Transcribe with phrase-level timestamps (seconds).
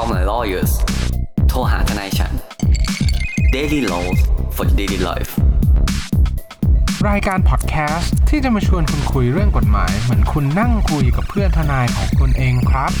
[0.00, 0.72] Call my lawyers
[1.48, 2.32] โทรหาทนายฉัน
[3.54, 4.18] Daily Laws
[4.56, 5.30] for daily life
[7.08, 12.92] รายการพอดแคสต์ที่จะมาชวนคุณคุยเรื่องกฎหมาย เหมือนคุณนั่งคุยกับเพื่อนทนายของคุณเองครับ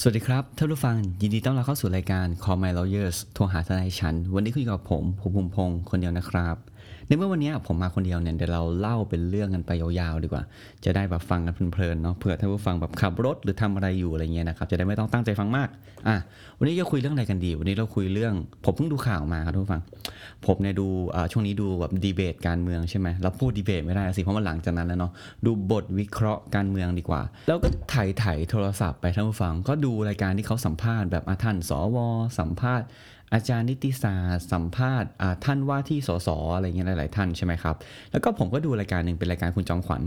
[0.00, 6.56] สวัสดีครับท่านผู้ฟังยินดีต้อนรับเข้าสู่รายการ Call My Lawyers โทรหาทนายฉัน วันนี้คุยกับผมภูมิภูมิพงศ์คนเดียวนะครับ
[7.06, 10.42] ในเมื่อวันนี้ผมมาคนเดียวเนี่ยเดี๋ยวเราเล่าเป็นเรื่องกันไปยาวๆดีกว่า
[10.84, 15.68] จะได้แบบฟังกันเพลินๆเนาะเผื่อท่านผู้ฟังแบบขับรถหรือทำอะไรอยู่อะไรเงี้ยนะครับจะได้ไม่ต้องตั้งใจฟังมาก
[16.08, 16.16] อะ
[16.58, 19.82] วันนี้จะคุยเรื่องอะไรกันดี วันนี้เราคุยเรื่อง ผมเพิ่งดูข่าวมาครับท่านผู้ฟัง
[20.46, 20.86] ผมเนี่ยดู
[21.32, 25.12] ช่วงนี้ดูแบบดีเบตการเมืองใช่ไหมแล้วพูดดีเบตไม่ได้สิเพราะมันหลังจากนั้นแล้วเนาะ
[25.46, 31.96] ดูบทวิเคราะห์การเมืองดีกว่า แล้วก็ถ่ายถ่ายโทรศัพท์ไปท่านผู้ฟังก็ดูรายการที่เขาสัมภาษณ์แบบอะท่านสว
[32.38, 32.86] สัมภาษณ์
[33.34, 35.10] อาจารย์นิติศาสตร์สัมภาษณ์
[35.44, 37.76] ท่านว่าที่สสอะไรเงี้ยหลาย ๆ ท่านใช่ไหมครับ
[38.12, 40.02] แล้วก็ผมก็ดูรายการหนึ่งเป็นรายการคุณจอมขวัญ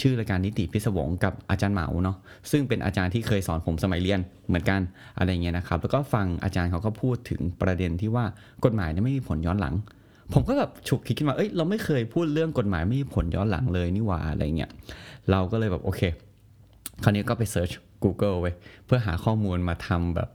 [0.00, 2.16] ชื่อรายการนิติพิศวงกับอาจารย์เหมาเนาะ
[2.50, 4.80] ซึ่งเป็นอาจารย์ที่เคยสอนผมสมัยเรียนเหมือนกัน
[5.18, 8.24] อะไรเงี้ยนะครับ แล้วก็ฟังอาจารย์เขาก็พูดถึงประเด็นที่ว่า
[8.64, 9.74] กฎหมายเนี่ยไม่มีผลย้อนหลัง
[10.32, 14.70] ผมก็แบบฉุกคิดขึ้นมาเอ้ยเราไม่เคยพูดเรื่องกฎหมายไม่มีผลย้อนหลังเลยนี่หว่าอะไรเงี้ย
[15.30, 16.00] เราก็เลยแบบโอเค
[17.02, 17.70] คราวนี้ก็ไป search
[18.04, 18.52] Google ไว้
[18.86, 20.28] เพื่อหาข้อมูลมาทำแบบ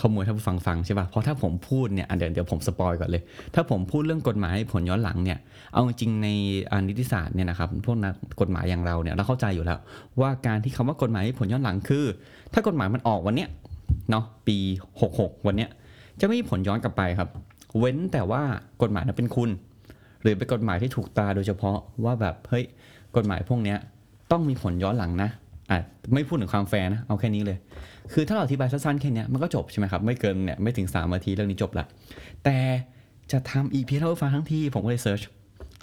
[0.00, 3.22] ข้อมูลให้ผู้ฟังฟังใช่ป่ะเพราะถ้าผมพูดเนี่ยเดี๋ยวเดี๋ยวผม spoil ก่อนเลย
[3.54, 5.38] ถ้าผมพูดเรื่องกฎหมายผลย้อนหลังเนี่ย
[5.72, 6.28] เอาจริงใน
[6.72, 9.78] อนิติศาสตร์เนี่ยนะครับพวกนักกฎหมายอย่างเราเนี่ยเราเข้าใจอยู่แล้ว
[10.20, 12.04] ว่าการที่คำว่ากฎหมายผลย้อนหลังคือ
[12.52, 13.48] ถ้ากฎหมายมันออกวันเนี้ย
[14.10, 14.56] เนาะปี
[15.02, 15.70] 66 วันเนี้ย
[16.20, 17.28] จะไม่มีผลย้อนกลับไปครับ
[17.78, 18.42] เว้นแต่ว่า
[18.82, 19.50] กฎหมายนั้นเป็นคุณ
[20.22, 22.64] หรือเป็นกฎหมายที่ถูกตาโดยเฉพาะว่าแบบเฮ้ย
[23.16, 23.78] กฎหมายพวกเนี้ย
[24.30, 25.30] ต้องมีผลย้อนหลังนะ
[25.70, 25.80] อะ
[26.14, 27.58] ไม่พูดถึงความแฟร์นะ เอาแค่นี้เลย
[28.12, 31.84] คือถ้าเราอธิบายสั้นๆแค่นี้มันก็จบใช่ไหมครับ ไม่เกินเนี่ยไม่ถึง3นาทีเรื่องนี้จบละ
[32.44, 32.58] แต่
[33.32, 35.22] จะทำ EP เท่าฟังทั้งทีผมก็เลย search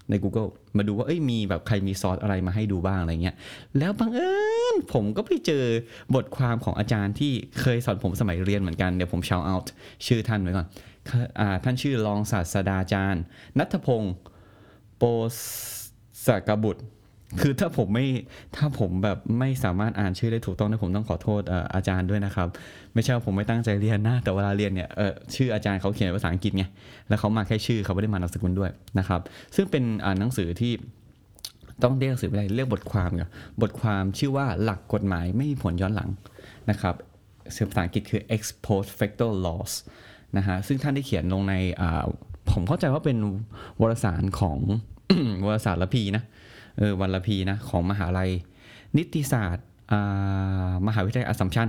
[0.10, 3.36] ใน Google มาดูว่าเอ้ยมีแบบใครมีซอสอะไรมาให้ดูบ้างอะไรเงี้ย
[3.78, 4.32] แล้วบังเอิ
[4.74, 5.66] ญผมก็ไปเจอ
[6.16, 9.68] บทความของอาจารย์ที่เคยสอนผมสมัยเรียนเหมือนกัน เดี๋ยวผม shout out
[10.06, 10.68] ชื่อท่านไว้ก่อน
[11.40, 13.24] อท่านชื่อรองศาสตราจารย์
[13.60, 14.16] นัทพงศ์
[14.98, 15.04] โป
[16.26, 16.84] สกบุตร
[17.42, 18.08] คือถ้าผมไม่
[18.56, 22.48] ถ้าผมแบบไม่สามารถอ่านชื่อได้ถูกต้องนี่ยผมต้องขอโทษออาจารย์ด้วยนะครับ
[22.94, 26.64] ไม่ใช่ว่าผมไม่ตั้งใจเรียนนะแต่เวลาเรียนเนี่ยเออชื่ออาจารย์เขาเขียนภาษาอังกฤษไง
[27.10, 29.22] แล้วเขามาแค่ชื่อเขาไม่ได้มานามสกุลด้วยนะครับ
[29.56, 30.74] ซึ่งเป็นอ่าหนังสือที่
[31.84, 33.30] ต้องเรียกหนังสืออะไรเรียกบทความกับ
[33.62, 36.10] บทความชื่อว่าหลักกฎหมายไม่มีผลย้อนหลัง
[36.70, 36.96] นะครับ
[37.70, 39.74] ภาษาอังกฤษคือ ex post facto laws
[40.38, 41.54] นะฮะซึ่งท่านได้เขียนลงใน
[42.52, 43.18] ผมเข้าใจว่าเป็น
[43.82, 44.58] วารสารของ
[45.46, 46.24] วารสารละพีนะ
[46.78, 48.30] เออวันละพีนะของมหาลัย
[48.98, 49.66] นิติศาสตร์
[50.88, 51.68] มหาวิทยาลัยอัสสัมชัญ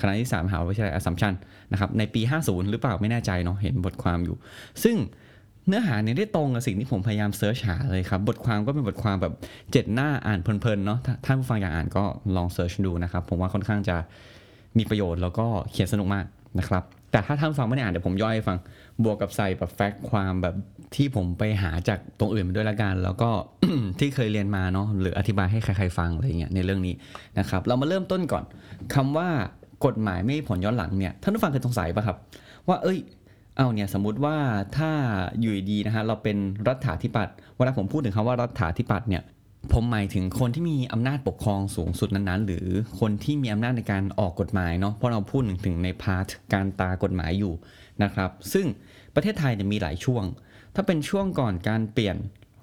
[0.00, 1.34] คณะนิติศาสตร์มหาวิทยาลัยอัสสัมชัญ
[1.72, 4.36] นะครับในปี 50 หรือเปล่าไม่แน่ใจเนาะเห็นบทความอยู่
[4.82, 4.96] ซึ่ง
[5.68, 9.32] เนื้อหาเนี่ยได้ตรงกับสิ่งที่ผมพยายาม search หาเลยครับ บทความก็เป็นบทความแบบ
[9.72, 12.04] เจ็ดหน้าอ่านเพลินๆเนาะถ้าท่านผู้ฟังอยากอ่านก็
[12.36, 13.96] ลอง search ดูนะครับ ผมว่าค่อนข้างจะ
[14.78, 16.24] มีประโยชน์แล้วก็เขียนสนุกมาก
[16.58, 18.58] นะครับ แต่ถ้าท่านฟังไม่ได้อ่านเดี๋ยวผมย่อยให้ฟัง
[19.04, 20.54] บวกกับใส่แบบ fact ความแบบ
[20.96, 23.30] ที่ผมไปหาจากตรงอื่นมาด้วยละกัน แล้วก็
[23.98, 26.94] ที่เคยเรียนมาเนาะหรืออธิบายให้ใครๆฟังอะไรเงี้ยในเรื่องนี้
[27.38, 28.44] นะครับ เรามาเริ่มต้นก่อน
[28.94, 29.28] คำว่า
[29.86, 32.16] กฎหมายไม่ผลย้อนหลังเนี่ยท่านผู้ฟังเคยสงสัยปะครับ
[32.68, 32.98] ว่าเอ้ย
[33.56, 34.36] เอาเนี่ยสมมุติว่า
[34.76, 34.90] ถ้า
[35.40, 36.36] อยู่ดีๆนะฮะเราเป็น
[36.68, 39.22] รัฐาธิปัตย์เวลาผมพูดถึงคำว่ารัฐาธิปัตย์เนี่ย
[39.72, 42.66] ผมหมายถึงคนที่มีอำนาจปกครองสูงสุดนั้นๆ หรือ
[43.00, 47.52] คนที่มีอำนาจในการออกกฎหมายเนาะเพราะเราพูดถึงในพาร์ทการตากฎหมายอยู่
[48.02, 48.66] นะครับ ซึ่ง
[49.14, 50.24] ประเทศไทยเนี่ยมีหลายช่วง
[50.74, 52.16] ถ้าเป็นช่วงก่อนการเปลี่ยน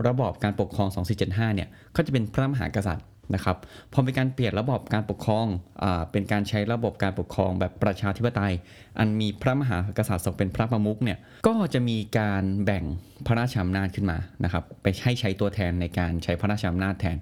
[0.07, 0.87] ระบอบการปกครอง
[1.21, 3.05] 2475 เนี่ย ก็จะเป็นพระมหากษัตริย์
[3.35, 3.57] นะครับ
[3.93, 5.45] พอเป็นการเปลี่ยนระบอบการปกครอง
[5.83, 8.53] อ่าเป็นการใช้ระบบการปกครองแบบประชาธิปไตย
[8.99, 11.17] อันมีพระมหากษัตริย์ทรงเป็นพระประมุขเนี่ย
[11.47, 12.83] ก็จะมีการแบ่ง
[13.25, 17.17] พระราชอำนาจขึ้นมา นะครับ ไปให้ใช้ตัวแทนในการใช้พระราชอำนาจแทน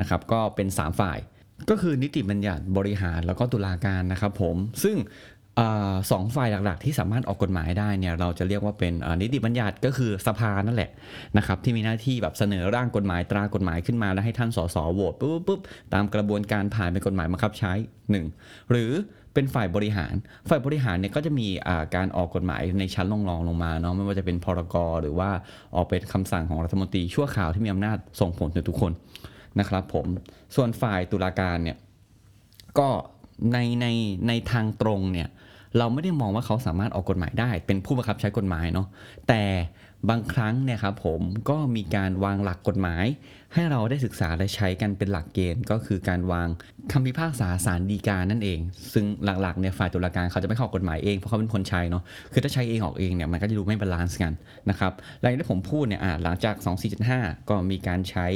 [0.00, 1.18] นะครับ ก็เป็น 3 ฝ่าย
[1.70, 4.96] ก็คือนิติบัญญัติบริหารแล้วก็ตุลาการนะครับผม ซึ่ง
[6.10, 10.90] สองฝ่ายหลักๆ ที่สามารถออกกฎหมายได้เนี่ยเราจะเรียกว่าเป็นนิติบัญญัติก็คือสภานั่นแหละ
[11.38, 15.60] นะครับที่มีหน้าที่แบบเสนอร่างกฎหมายตรากฎหมายขึ้นมาแล้วให้ท่านสสโหวตปุ๊บปุ๊บ
[15.92, 17.72] ตามกระบวนการผ่านเป็นกฎหมายบังคับใช้
[18.10, 18.26] หนึ่ง
[18.70, 18.90] หรือ
[19.34, 20.14] เป็นฝ่ายบริหาร
[20.48, 25.30] ฝ่ายบริหารเนี่ยก็จะมีอ่าการออกกฎหมายในชั้นรองๆลงมาเนาะไม่ว่าจะเป็นพรกรหรือว่า
[25.74, 28.92] ออกเป็นคำสั่งของรัฐมนตรีชั่วคราวที่มีอำนาจส่งผลถึงทุกคน
[29.60, 30.06] นะครับผม
[30.56, 31.76] ส่วนฝ่ายตุลาการเนี่ย
[32.78, 32.88] ก็
[33.52, 33.86] ในใน
[34.28, 35.28] ในทางตรงเนี่ย
[35.78, 38.86] เราไม่ได้มองว่าเขาสามารถออกกฎหมายได้ เป็นผู้บังคับใช้กฎหมายเนาะ
[39.28, 39.42] แต่
[40.10, 41.20] บางครั้งเนี่ยครับผม
[41.50, 43.04] ก็มีการวางหลักกฎหมาย
[43.54, 46.48] ให้เราได้ศึกษาและใช้กันเป็นหลักเกณฑ์ ก็คือการวาง
[46.92, 48.58] คำพิพากษาศาลฎีกานั่นเอง
[48.92, 52.02] ซึ่งหลักๆเนี่ยฝ่ายตุลาการเขาจะไม่เข้ากฎหมายเองเพราะเขาเป็นคนใช้เนาะ
[52.32, 54.32] คือถ้าใช้เองออกเองเนี่ยมันก็จะดูไม่ balance กัน
[54.70, 56.54] นะครับและอย่างที่ผมพูดเนี่ยหลังจาก
[57.02, 58.26] 2475 ก็มีการใช้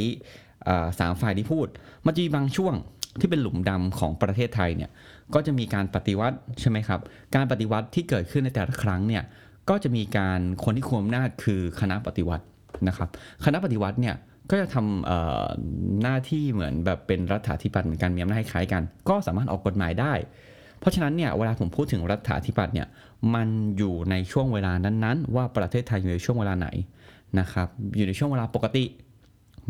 [0.98, 1.66] สามฝ่ายที่พูด
[2.06, 2.74] มันจะมีบางช่วง
[3.20, 4.90] ที่เป็นหลุมดำของประเทศไทยเนี่ย
[5.34, 7.00] ก็จะมีการปฏิวัติใช่ไหมครับ
[7.34, 9.22] การปฏิวัติที่เกิดขึ้นในแต่ละครั้งเนี่ย
[9.68, 12.44] ก็จะมีการคนที่คุมอำนาจคือคณะปฏิวัติ
[12.88, 13.08] นะครับ
[13.44, 14.14] คณะปฏิวัติเนี่ย
[14.50, 20.12] ก็จะทำหน้าที่เหมือนแบบเป็นรัฐาธิปัตย์เหมือนกันมีอำนาจคล้ายกัน ก็สามารถออกกฎหมายได้
[20.80, 22.86] เพราะฉะนั้นเนี่ยเวลาผมพูดถึงรัฐาธิปัตย์เนี่ย
[23.34, 26.68] มันอยู่ในช่วงเวลานั้นๆ ว่าประเทศไทยอยู่ในช่วงเวลาไหน
[27.38, 28.84] นะครับอยู่ในช่วงเวลาปกติ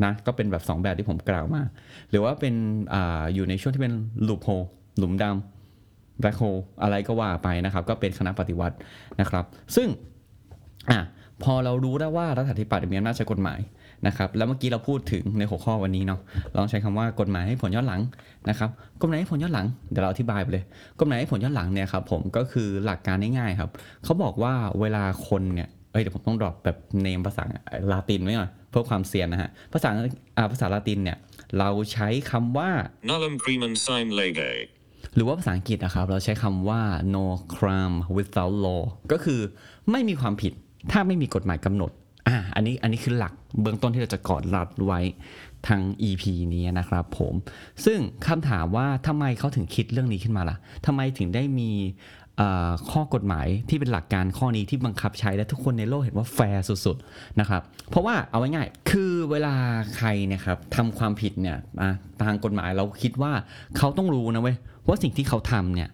[0.05, 1.63] นะก็เป็นแบบ 2 แบบที่ผมกล่าวมา
[2.11, 2.55] หรือว่าเป็น
[2.95, 2.97] อ
[3.35, 3.95] อยู่ในช่วงที่เป็น
[4.29, 4.49] ลูปโฮ
[4.99, 6.43] หลุมดำแบล็คโฮ
[6.83, 8.77] อะไรก็ว่าไปนะครับ ก็เป็นคณะปฏิวัติ
[9.21, 9.45] นะครับ
[9.77, 9.89] ซึ่ง
[10.91, 11.01] อะ
[11.43, 13.61] พอเรารู้แล้วว่ารัฐาธิปัตย์มีอำนาจใช้กฎหมาย
[14.07, 16.21] นะครับ แล้วเมื่อกี้เราพูดถึงในหัวข้อวันนี้เนาะ
[16.57, 18.01] ลองใช้คำว่ากฎหมายให้ผลย้อนหลัง
[18.49, 18.71] นะครับ
[19.03, 20.65] กฎหมายให้ผลย้อนหลังเดี๋ยวเราอธิบายไปเลย
[21.01, 23.71] กฎหมายให้ผลย้อนหลังเนี่ยครับผมก็คือหลักการง่ายๆครับ
[24.05, 27.45] เขาบอกว่าเวลาคนเนี่ยเอ้ยเดี๋ยวผมต้องดรอปแบบเนมภาษา
[27.93, 29.89] ลาตินไว้หน่อยเพื่อความเซียนนะฮะภาษา
[30.37, 31.19] อ่าภาษาลาตินเนี่ย
[31.59, 32.71] เราใช้คำว่า
[33.09, 34.51] Nullum primum sine lege.
[35.15, 36.83] หรือว่าภาษาอังกฤษนะครับ เราใช้คำว่า
[37.15, 37.25] no
[37.55, 38.83] crime without law
[39.13, 39.41] ก็คือ
[39.91, 40.53] ไม่มีความผิด
[40.93, 41.91] ถ้าไม่มีกฎหมายกำหนด
[42.29, 45.01] อ่าอันนี้อันนี้คือหลักเบื้องต้นที่เราจะกอดรัดไว้
[45.67, 46.25] ทาง EP
[46.55, 47.35] นี้นะครับผม
[47.85, 47.99] ซึ่ง
[48.29, 50.57] คำถามว่าทำไมเขาถึงคิดเรื่องนี้ขึ้นมาล่ะ
[50.87, 51.71] ทำไมถึงได้มี
[52.91, 59.55] ข้อกฎหมายที่เป็นหลักการข้อนี้ที่บังคับใช้และทุกคนในโลกเห็นว่าแฟร์สุดๆนะครับ เพราะว่าเอาไว้ง่ายคือเวลา
[59.97, 61.57] ใครเนะครับทำความผิดเนี่ย
[62.23, 63.33] ทางกฎหมายเราคิดว่า
[63.79, 64.57] เขาต้องรู้นะเว้ย
[64.89, 65.89] ว่าสิ่งที่เขาทำเนี่ย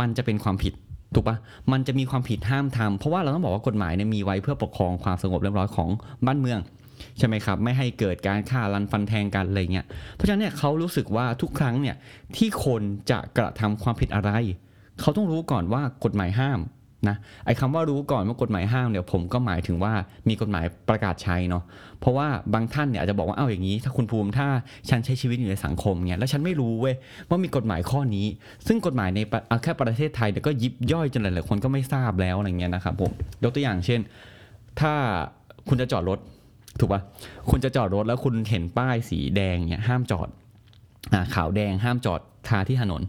[0.00, 0.74] มันจะเป็นความผิด
[1.14, 1.36] ถูกปะ
[1.72, 5.88] มันจะมีความผิดห้ามทำเพราะว่าเราต้องบอกว่ากฎหมายเนี่ยมีไว้เพื่อปกครองความสงบเรียบร้อยของ
[6.26, 6.60] บ้านเมือง
[7.18, 11.96] ใช่ไหมครับ ไม่ให้เกิดการฆ่ารันฟันแทงกันอะไรเงี้ยเพราะฉะนั้นเนี่ยเขารู้สึกว่าทุกครั้งเนี่ย
[12.36, 14.30] ที่คนจะกระทำความผิดอะไร
[15.00, 16.60] เขาต้องรู้ก่อนว่ากฎหมายห้าม
[17.08, 17.16] นะ
[17.46, 19.92] ไอ้คำว่ารู้ก่อนว่ากฎหมายห้ามเนี่ยผมก็หมายถึงว่า
[20.28, 21.62] มีกฎหมายประกาศใช้เนาะ
[22.00, 24.48] เพราะว่าบางท่านเนี่ยอาจจะบอกว่าเอ้าอย่างนี้ ถ้าคุณภูมิถ้า
[24.88, 26.94] ฉันใช้ชีวิตอยู่ในสังคมเนี่ยแล้วฉันไม่รู้เว้ย
[27.28, 28.26] ว่ามีกฎหมายข้อนี้
[28.66, 29.20] ซึ่งกฎหมายใน
[29.62, 33.12] แค่ประเทศไทยเนี่ยก็ยิบย่อยจนหลายๆคนก็ไม่ทราบแล้วอะไรเงี้ยนะครับผม
[33.42, 34.00] ยกตัวอย่างเช่น
[34.80, 34.92] ถ้า
[35.68, 36.18] คุณจะจอดรถ
[36.80, 37.00] ถูกปะ
[37.50, 40.28] คุณจะจอดรถแล้วคุณเห็นป้ายสีแดงเนี่ยห้ามจอด
[41.34, 43.02] ขาวแดงห้ามจอดคาที่ถนน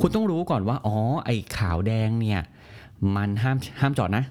[0.00, 2.40] คุณต้องรู้ก่อนว่าอ๋อไอ้ขาวแดงเนี่ย
[3.16, 4.24] มันห้ามห้ามจอดนะ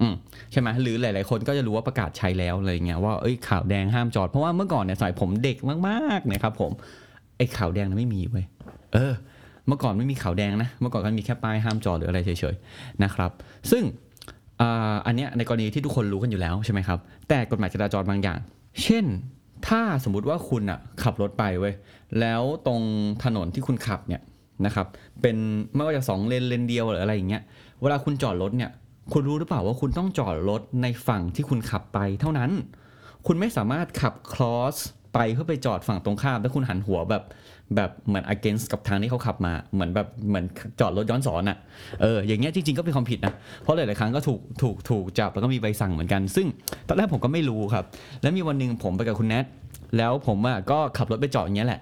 [0.00, 0.14] อืม
[0.52, 5.56] ใช่ไหมหรือหลาย ๆ คนก็จะรู้ว่าประกาศใช้แล้วอะไรเงี้ยว่าเอ้ยขาวแดงห้ามจอดเพราะว่าเมื่อก่อนเนี่ยสมัยผมเด็ก
[5.88, 6.70] มากๆนี่ยครับผม
[7.36, 8.44] ไอ้ขาวแดงนั้นไม่มีเว้ย
[8.94, 9.12] เออ
[9.66, 13.30] เมื่อก่อนไม่มีขาวแดงนะ เมื่อก่อนก็มีแค่ป้ายห้ามจอดหรืออะไรเฉย ๆ นะครับ
[13.70, 13.82] ซึ่ง
[14.60, 18.38] อ่าอันเนี้ยในกรณีที่ทุกคนรู้กันอยู่แล้วใช่ไหมครับแต่กฎหมายจราจรบางอย่าง
[18.82, 19.04] เช่น
[19.68, 21.74] ถ้าสมมุติว่าคุณอะขับรถไปเว้ย
[22.20, 22.82] แล้วตรง
[23.24, 24.22] ถนนที่คุณขับเนี่ย
[24.66, 24.86] นะครับ
[25.22, 25.36] เป็น
[25.74, 27.42] ไม่ว่าจะสองเลนเลนเดียวหรืออะไรอย่างเงี้ย
[27.82, 28.70] เวลาคุณจอดรถเนี่ย
[29.12, 32.50] คุณรู้หรือเปล่าว่าคุณต้องจอดรถในฝั่งที่คุณขับไปเท่านั้น
[33.26, 34.76] คุณไม่สามารถขับคลอส
[35.14, 37.22] ไปเพื่อไปจอดฝั่งตรงข้ามแล้วคุณหันหัวแบบ
[37.76, 40.44] แบบเหมือน against กับทางที่เขาขับมาเหมือนแบบเหมือน
[40.80, 41.56] จอดรถย้อนสอนอะ่ะ
[42.02, 46.46] เอออย่างเงี้ยจริงๆก็เป็นความผิดนะเพราะหลายๆครั้งก็ถูกถูกถูกจับแล้วก็มีใบสั่งเหมือนกัน ซึ่ง
[46.88, 47.84] ตอนแรกผมก็ไม่รู้ครับ
[48.22, 49.44] แล้วมีวันหนึ่งผมไปกับคุณแนท
[49.96, 51.80] แล้วผมอะก็ขับรถไปจอดอย่างเงี้ยแหละ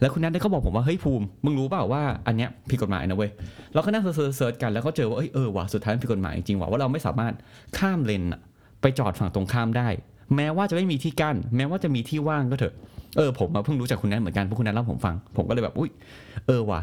[0.00, 3.30] แล้วคุณแนทได้เขาบอกผมว่าเฮ้ยภูมิมึงรู้เปล่าว่าอันเนี้ยผิดกฎหมายนะเว้ย
[3.74, 7.34] เราก็นั่งเซิร์ชกันแล้วก็เจอว่าเอ้ยเออว่ะสุดท้ายมันผิดกฎหมายจริงว่ะว่าเราไม่สามารถ
[7.78, 8.40] ข้ามเลนอะ
[8.82, 9.88] ไปจอดฝั่งตรงข้ามได้
[10.36, 12.74] แม้ว่าจะไม่มีที่กั้นแม้ว่าจะมีที่ว่างก็เถอะ
[13.16, 15.90] เออผมมาเพิ่งรู้จากคุณแนทเหมือนกันเพราะคุณแนทเล่าผมฟัง ผมก็เลยแบบอุ้ย
[16.46, 16.80] เออว่ะ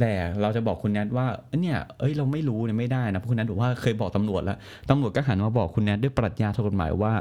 [0.00, 1.26] แต่เราจะบอกคุณแนทว่า
[1.60, 4.56] เนี่ยเอ้ยเราไม่รู้เนี่ยไม่ได้นะเพราะคุณแนทบอกว่าเคยบอกตำรวจแล้ว
[4.90, 7.14] ตำรวจก็หันมาบอกคุณแนทด้วยปรัชญาทางกฎหมายว่า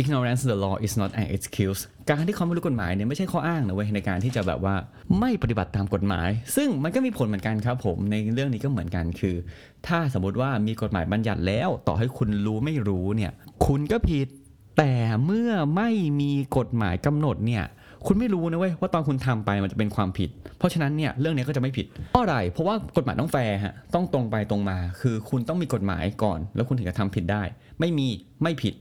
[0.00, 4.74] ignorance the law is not an excuse การที่เขาไม่รู้กฎหมายเนี่ยไม่ใช่ข้ออ้างนะเว้ยในการที่จะแบบว่า
[5.18, 9.36] ไม่ปฏิบัติตามกฎหมาย ซึ่งมันก็มีผลเหมือนกันครับผมในเรื่องนี้ก็เหมือนกันคือ
[9.86, 13.32] ถ้าสมมติว่ามีกฎหมายบัญญัติแล้ว ต่อให้คุณรู้ไม่รู้เนี่ย
[13.66, 14.28] คุณก็ผิด
[14.78, 14.92] แต่
[15.24, 17.64] เมื่อไม่มีกฎหมายกำหนดเนี่ย
[18.06, 27.42] คุณไม่รู้นะเว้ยว่าตอนคุณทำไปมันจะเป็นความผิด เพราะฉะนั้นเนี่ยเรื่องนี้ก็จะไม่ผิดเพราะอะไร เพราะว่ากฎหมายต้องแฟร์ฮะต้องตรงไปตรงมา คือคุณต้องมีกฎหมายก่อน แล้วคุณถึงจะทำผิดได้
[27.80, 28.08] ไม่มี
[28.42, 28.74] ไม่ผิด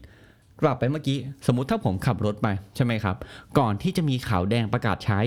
[0.62, 3.16] กลับไปเมื่อกี้สมมติถ้าผมขับรถไปใช่ไหมครับ
[3.60, 5.20] ก่อนที่จะมีขาวแดงประกาศใช้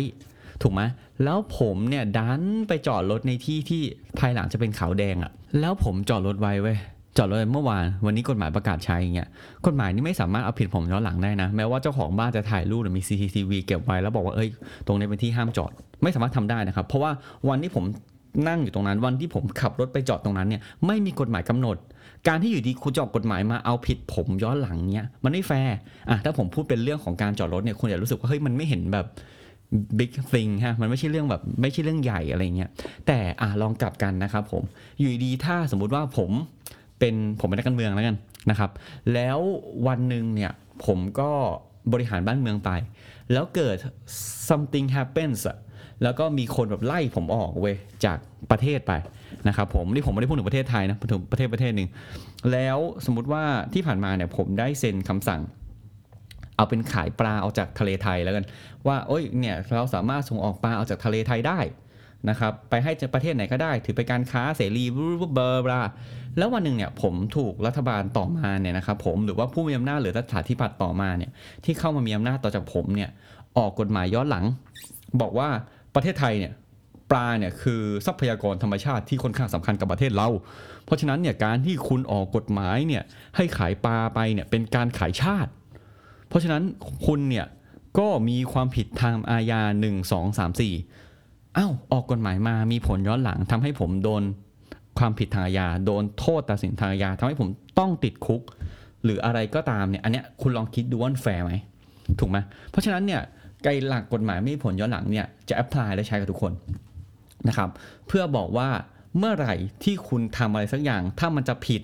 [0.62, 0.82] ถูกไหม
[1.24, 3.82] แล้วผมเนี่ยดันไปจอดรถในที่ที่
[4.18, 6.78] ภายหลังจะเป็นขาวแดงอะ่ะแล้วผมจอดรถไว้เว้ย
[7.16, 9.28] จอดรถเมื่อวานวันนี้กฎหมายประกาศใช้อย่างเงี้ย
[9.66, 14.48] กฎหมายนี่ไม่สามารถเอาผิดผมย้อนหลังได้นะ แม้ว่าเจ้าของบ้านจะถ่ายรูปหรือมี CCTV เก็บไว้แล้วบอกว่าเอ้ย
[14.86, 17.10] ตรงนี้เป็นที่ห้ามจอด ไม่สามารถทำได้นะครับ เพราะว่า
[17.48, 17.84] วันที่ผม
[18.48, 21.76] นั่งอยู่ตรงนั้น วันที่ผมขับรถไปจอดตรงนั้นเนี่ยไม่มีกฎหมายกำหนด
[22.28, 25.76] การที่อยู่ดีคุณจออกกฎหมายมาเอาผิดผมย้อนหลังเนี้ยมันไม่แฟร์
[26.10, 29.06] อะถ้าผมพูดเป็นเรื่องของการจอดรถเนี่ยคุณจะรู้สึกว่าเฮ้ยมันไม่เห็นแบบ
[29.98, 32.70] big thing ฮะมันไม่ใช่เรื่องแบบไม่ใช่เรื่องใหญ่อะไรเงี้ย
[33.06, 34.62] แต่อะลองกลับกันนะครับผม
[34.98, 36.30] อยู่ดีถ้าสมมุติว่าผม
[37.00, 38.16] เป็นผมเป็นนักการเมืองแล้วกัน
[38.50, 38.71] นะครับ
[39.14, 39.38] แล้ว
[39.87, 40.52] วันหนึ่งเนี่ย
[40.87, 41.30] ผมก็
[41.92, 42.71] บริหารบ้านเมืองไป
[43.33, 43.76] แล้วเกิด
[44.49, 45.40] something happens
[46.02, 48.19] แล้วก็มีคนแบบไล่ผมออกเว้ยจาก
[48.50, 48.92] ประเทศไป
[49.49, 51.88] นะครับผมนี่ผมไม่ได้พูดถึงประเทศไทยนะพูดถึงประเทศประเทศหนึ่ง
[52.52, 55.40] แล้วสมมุติว่าที่ผ่านมาเนี่ยผมได้เซ็นคำสั่ง
[56.57, 58.45] เอาเป็นขายปลาออกจากทะเลไทยแล้วกัน
[58.87, 61.61] ว่าโอ้ยเนี่ยเราสามารถส่งออกปลาออกจากทะเลไทยได้
[62.28, 65.82] นะครับไปให้ประเทศไหนก็ได้ถือเป็นการค้าเสรีบลาบลาบลา
[66.38, 71.30] แล้ววันหนึ่งเนี่ยผมถูกรัฐบาลต่อมาเนี่ยนะครับผมหรือว่าผู้มีอำนาจหรือรัฐาธิปัตย์ต่อมาเนี่ย
[71.64, 73.10] ที่เข้ามามีอำนาจต่อจากผมเนี่ย
[73.58, 74.44] ออกกฎหมายย้อนหลัง
[75.20, 75.48] บอกว่า
[75.94, 76.52] ประเทศไทยเนี่ย
[77.10, 80.28] ปลาเนี่ยคือทรัพยากรธรรมชาติที่ค่อนข้างสำคัญกับประเทศเรา
[80.84, 83.02] เพราะฉะนั้นเนี่ยการที่คุณออกกฎหมายเนี่ย
[83.36, 85.50] ให้ขายปลาไปเนี่ยเป็นการขายชาติ
[86.28, 86.62] เพราะฉะนั้น
[87.06, 87.46] คุณเนี่ย
[87.98, 91.09] ก็มีความผิดทางอาญา 1 2 3 4
[91.57, 94.23] อ้าวออกกฎหมายมามีผลย้อนหลังทำให้ผมโดน
[94.99, 98.42] ความผิดทางอาญาโดนโทษตัดสินทางอาญาทำให้ผมต้องติดคุก
[99.04, 101.52] หรืออะไรก็ตามเนี่ยอันเนี้ยคุณลองคิดดูว่าแฟร์ไหม
[102.19, 102.38] ถูกไหม
[102.71, 103.23] เพราะฉะนั้นเนี่ย
[103.64, 106.52] ไอ้หลักกฎหมายไม่มีผลย้อนหลังเนี่ยจะ apply และใช้กับทุกคน
[107.49, 107.71] นะครับ
[108.07, 108.69] เพื่อบอกว่า
[109.19, 111.83] เมื่อไหร่ที่คุณทำอะไรสักอย่าง ถ้ามันจะผิด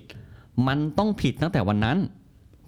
[0.67, 1.97] มันต้องผิดตั้งแต่วันนั้น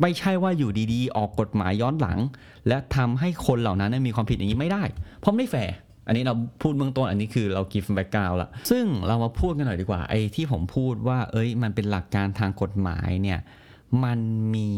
[0.01, 2.19] ไม่ใช่ว่าอยู่ดีๆ ออกกฎหมายย้อนหลัง
[2.67, 4.83] และทำให้คนเหล่านั้นมีความผิดอย่างนี้ไม่ได้
[5.19, 5.73] เพราะไม่แฟร์
[6.09, 13.39] อันนี้เราพูดเบื้องต้นอันนี้คือเรา give background ละซึ่งเรามาพูดกันหน่อยดีกว่าไอ้ที่ผมพูดว่า เอ้ยมันเป็นหลักการทางกฎหมายเนี่ย
[14.05, 14.19] มัน
[14.55, 14.69] มี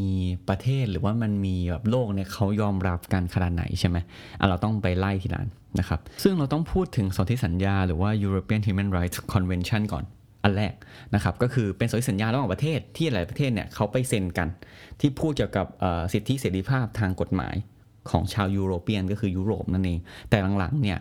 [0.49, 3.97] ประเทศหรือว่ามันมีแบบโลกเนี่ยเขายอมรับกันขนาดไหนใช่ไหม
[4.39, 5.41] อะเราต้องไปไล่ทีละ
[5.79, 10.03] นะครับ ซึ่งเราต้องพูดถึงสนธิสัญญาหรือว่า European Human Rights Convention ก่อน
[10.43, 10.73] อันแรก
[11.15, 14.47] นะครับก็คือเป็นสนธิสัญญาระหว่างประเทศที่หลายประเทศเนี่ยเขาไปเซ็นกัน
[14.99, 15.65] ที่พูดเกี่ยวกับ
[16.13, 17.55] สิทธิเสรีภาพทางกฎหมาย
[18.11, 20.99] ของชาวยุโรเปียนก็คือยุโรปนั่นเอง แต่หลังๆเนี่ย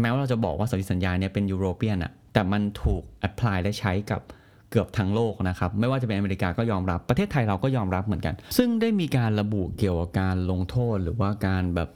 [0.00, 4.22] แม้ว่าเราจะบอกว่าสนธิสัญญาเนี่ยเป็นยุโรเปียนอะแต่มันถูกแอพพลายและใช้กับ
[4.70, 11.88] เกือบทั้งโลกนะครับ ไม่ว่าจะเป็นอเมริกาก็ยอมรับ ประเทศไทยเราก็ยอมรับเหมือนกัน ซึ่งได้มีการระบุเกี่ยวกับการลงโทษ หรือว่าการแบบ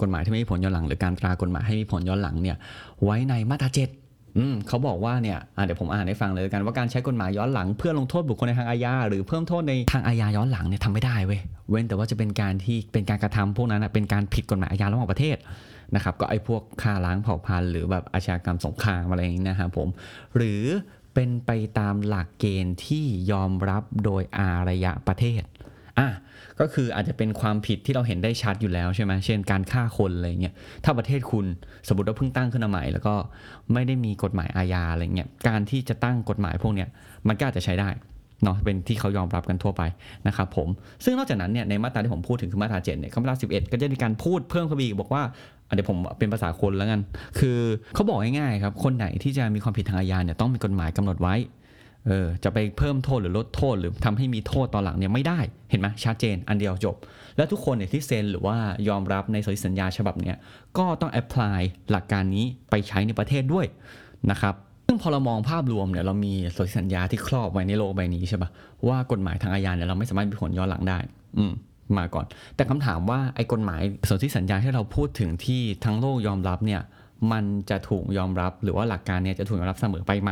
[0.00, 2.56] กฎหมายที่ไม่มีผลย้อนหลัง หรือการตรากฎหมายให้มีผลย้อนหลังเนี่ย
[3.04, 3.88] ไว้ในมาตราเจ็ด
[4.36, 15.36] อืมเขาบอกว่าเนี่ยเดี๋ยวผมอ่านให้ฟังเลยกันว่าการใช้กฎหมายย้อนหลังเพื่อลงโทษบุคคลในทางอาญาหรือเพิ่มโทษในทางอาญาย้อนหลังเนี่ยทำไม่ได้เว้ยเว้นแต่ว่าจะเป็นการที่เป็นการกระทำพวกนั้นเป็นการผิดกฎหมายอาญาระหว่างประเทศ
[15.94, 19.88] นะครับก็ไอ้พวกฆ่าล้างเผ่าพันธุ์หรือแบบอาชญากรรมสงครามอะไรอย่างนี้นะครับผม
[20.36, 20.62] หรือ
[21.14, 25.42] เป็นไปตามหลักเกณฑ์ที่ยอมรับโดยอารยะประเทศ
[25.98, 26.08] อะ
[26.60, 31.46] ก็คืออาจจะเป็นความผิดที่เราเห็นได้ชัดอยู่แล้วใช่ไหมเช่นการฆ่าคนอะไรเงี้ยถ้าประเทศคุณ
[31.88, 33.14] สมมติว่าเพิ่งตั้งขึ้นมาใหม่ แล้วก็
[33.72, 36.88] ไม่ได้มีกฎหมายอาญาอะไรเงี้ยการที่จะตั้งกฎหมายพวกเนี้ย
[37.28, 37.88] มันก็อาจจะใช้ได้
[38.44, 39.82] เนาะเป็นที่เขายอมรับกันทั่วไป
[40.26, 40.68] นะครับผม
[41.04, 45.22] ซึ่งนอกจากนั้นเนี่ยในมาตราที่ผมพูดถึงคือมาตราเจ็ดเนี่ยมาตราสิบเอ็ดก็จะมีการพูดเพิ่มเข้าไปอีกบอกว่า
[45.74, 47.00] เดี๋ยวผมเป็นภาษาคนแล้วกัน
[47.38, 47.58] คือ
[47.94, 51.34] เขาบอกง่ายๆครับคนไหนที่จะมีความผิดทางอาญาเนี่ยต้องมีกฎหมายกำหนดไว้
[52.06, 55.40] เออจะไปเพิ่มโทษหรือลดโทษหรือทำให้มีโทษตอนหลังเนี่ยไม่ได้
[55.70, 56.96] เห็นไหมชัดเจนอันเดียวจบ
[57.36, 58.56] แล้วทุกคนเนี่ยที่เซ็นหรือว่า
[58.88, 60.36] ยอมรับในสสัญญาฉบับเนี้ย
[60.78, 63.66] ก็ต้องแอพพลายหลักการนี้ไปใช้ในประเทศด้วย
[64.30, 64.54] นะครับ
[64.86, 68.50] ซึ่งพอเรามองภาพรวมเนี่ยเรามีสสัญญาที่ครอบไว้ในโลกใบนี้ใช่ปะ
[68.88, 70.98] ว่ากฎหมายทางอาญาเนี่ยเราไม่สามารถมีผลย้อนหลังได้
[71.38, 71.52] อืม
[71.98, 76.80] มาก่อน แต่คำถามว่าไอ้กฎหมายสนธิสัญญาที่เราพูดถึงที่ทั้งโลกยอมรับเนี่ย
[77.32, 80.30] มันจะถูกยอมรับหรือว่าหลักการเนี่ยจะถูกยอมรับเสมอไปไหม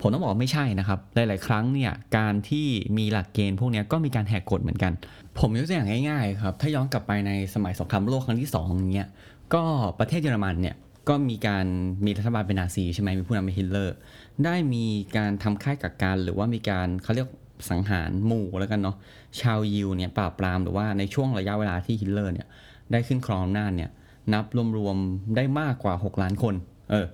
[0.00, 2.66] ผมต้องบอกไม่ใช่นะครับ หลาย ๆ ครั้งเนี่ยการที่
[2.98, 4.92] มีหลักเกณฑ์พวกนี้ก็มีการแหกกฎเหมือนกัน
[5.38, 9.08] ผมยกตัวอย่างง่าย ๆ ครับ ถ้าย้อนกลับไปในสมัยสงครามโลกครั้งที่2อย่างเงี้ย
[9.54, 9.62] ก็
[9.98, 10.76] ประเทศเยอรมันเนี่ย
[11.08, 11.66] ก็มีการ
[12.04, 13.96] มีรัฐบาลเป็นนาซีใช่ไหมมีผู้นำเป็นฮิตเลอร์
[14.44, 14.84] ได้มี
[15.16, 17.28] การทำค่ายกักกันหรือว่ามีการเขาเรียก
[17.70, 18.96] สังหารหมู่แล้วกันเนาะ
[19.40, 22.46] ชาวยิวเนี่ยปราบปรามหรือว่าในช่วงระยะเวลาที่ฮิตเลอร์เนี่ย
[22.92, 23.90] ได้ขึ้นครองอำนาจเนี่ย
[24.32, 24.44] นับ
[24.76, 26.54] รวมๆได้มากกว่า 6 ล้านคน
[26.90, 27.06] เออ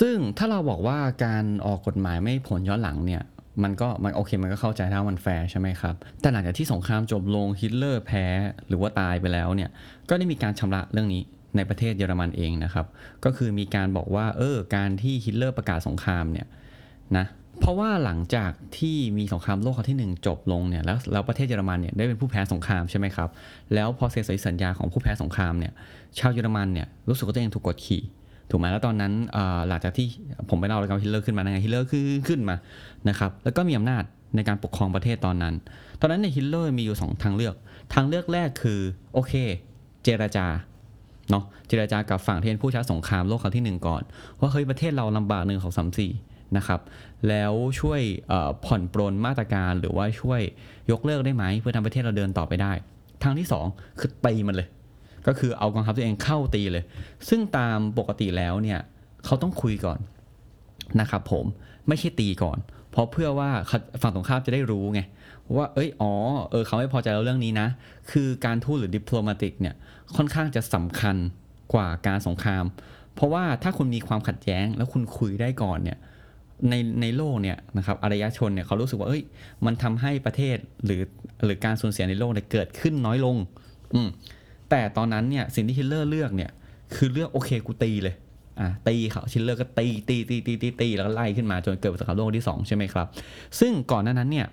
[0.00, 3.22] ซึ่งถ้าเราบอกว่าการออกกฎหมายไม่ผลย้อนหลังเนี่ย
[3.62, 8.24] มันก็มันโอเคมันก็เข้าใจได้มันแฟร์ใช่ไหมครับ แต่หลังจากที่สงครามจบลงฮิตเลอร์แพ้
[8.68, 9.70] หรือว่าตายไปแล้วเนี่ย
[10.08, 11.22] ก็ได้มีการชำระเรื่องนี้
[11.56, 12.86] ในประเทศเยอรมันเองนะครับ
[13.24, 16.46] ก็คือมีการบอกว่าเออการที่ฮิตเลอร์ประกาศสงครามเนี่ย
[17.16, 17.26] นะ
[17.60, 23.28] เพราะว่าหลังจากที่มีสงครามโลกครั้งที่ 1 จบลงเนี่ยแล้วแล้วประเทศเยอรมันเนี่ยได้เป็นผู้แพ้สงครามใช่ไหมครับ
[23.74, 25.72] แล้วพอเซ็นสัญญาของผู้แพ้สงครามเนี่ย
[26.18, 28.02] ชาวเยอรมันเนี่ยรู้สึกว่าตัวเองถูกกดขี่
[28.50, 29.12] ถูกไหมแล้วตอนนั้น
[29.68, 30.06] หลังจากที่
[30.50, 32.56] ผมไปเล่าเรื่องฮิตเลอร์ขึ้นมาไงฮิตเลอร์คือขึ้นมา
[33.08, 34.02] นะครับแล้วก็มีอำนาจ
[34.36, 35.54] ในการปกครองประเทศตอนนั้น
[36.00, 37.54] ตอนนั้นในฮิตเลอร์มีอยู่ 2 ทางเลือก
[37.94, 38.80] ทางเลือกแรกคือ
[39.14, 39.32] โอเค
[40.04, 40.46] เจรจา
[41.30, 44.02] เนาะเจรจากับฝั่งที่เป็นผู้ชนะสงครามโลกครั้งที่ 1 ก่อน
[44.40, 46.10] ว่าเฮ้ยประเทศเราลำบากหนึ่งสองสามสี่
[46.56, 46.80] นะครับ
[47.28, 48.00] แล้วช่วย
[48.64, 50.40] ผ่อนปรนมาตรการหรือว่าช่วย
[50.90, 52.72] ยกเลิกได้ไหมเพื่อทำประเทศเราเดินต่อไปได้
[53.22, 54.68] ทางที่ 2 คือตีมันเลย
[55.26, 56.84] ก็คือเอากองทัพตัวเองเข้าตีเลย
[57.28, 58.80] ซึ่งตามปกติแล้วเนี่ย
[59.24, 59.98] เขาต้องคุยก่อน
[61.00, 61.44] นะครับผม
[61.88, 62.58] ไม่ใช่ตีก่อน
[62.90, 63.50] เพราะเพื่อว่า
[64.02, 65.00] ฝั่งตรงข้ามจะได้รู้ไง
[65.56, 66.12] ว่าเอ้ยอ๋อ
[66.50, 67.68] เออเขาไม่พอใจเราเรื่องนี้นะ
[68.10, 69.74] คือการทูตหรือดิปโลมาติกเนี่ย
[70.16, 71.16] ค่อนข้างจะสำคัญ
[71.74, 72.64] กว่าการสงคราม
[73.14, 75.98] เพราะว่าถ้าคุณมีความขัดแย้งแล้วคุณคุยได้ก่อนเนี่ย
[76.68, 79.22] ในในโลกเนี่ยนะครับอารยชนเนี่ยเขารู้สึกว่าเอ้ย
[79.64, 81.02] มันทำให้ประเทศหรือ
[81.44, 83.36] หรือการสูญเสียในโลกเนี่ยเกิดขึ้นน้อยลง
[83.94, 84.08] อืม
[84.70, 86.50] แต่ตอนนั้นเนี่ยสิ่งที่ฮิตเลอร์เลือกเนี่ย
[86.94, 88.14] คือเลือกโอเคกูตีเลย
[88.60, 93.06] อะตีเขาฮิตเลอร์ก็ตีตีตีตีตีตีแล้วก็ไล่ขึ้นมาจนเกิดสงครามโลกที่สองใช่ไหมครับ
[93.60, 94.46] ซึ่งก่อนหน้านั้นเนี่ย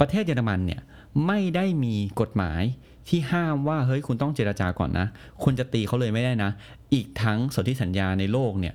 [0.00, 0.80] ประเทศเยอรมันเนี่ย
[1.26, 2.62] ไม่ได้มีกฎหมาย
[3.08, 5.06] ที่ห้ามว่าเฮ้ยคุณต้องเจรจาก่อนนะ
[5.42, 6.50] คุณจะตีเขาเลยไม่ได้นะ
[6.94, 8.74] อีกทั้งสนธิสัญญาในโลกเนี่ย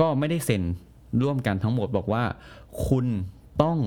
[0.00, 0.62] ก็ไม่ได้เซ็น
[1.22, 2.24] ร่วมกันทั้งหมดบอกว่า
[2.88, 3.06] คุณ
[3.62, 3.78] ต้อง